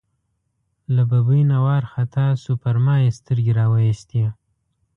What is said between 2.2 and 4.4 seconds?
شو، پر ما یې سترګې را وایستې.